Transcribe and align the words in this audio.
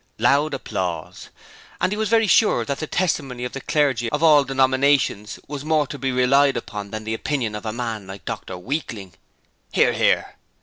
(Loud 0.17 0.55
applause.) 0.55 1.29
And 1.79 1.91
he 1.91 1.95
was 1.95 2.09
very 2.09 2.25
sure 2.25 2.65
that 2.65 2.79
the 2.79 2.87
testimony 2.87 3.43
of 3.45 3.51
the 3.51 3.61
clergy 3.61 4.09
of 4.09 4.23
all 4.23 4.43
denominations 4.43 5.37
was 5.47 5.63
more 5.63 5.85
to 5.85 5.99
be 5.99 6.11
relied 6.11 6.57
upon 6.57 6.89
than 6.89 7.03
the 7.03 7.13
opinion 7.13 7.53
of 7.53 7.67
a 7.67 7.71
man 7.71 8.07
like 8.07 8.25
Dr 8.25 8.57
Weakling. 8.57 9.13
(Hear, 9.73 9.93
hear.) 9.93 10.37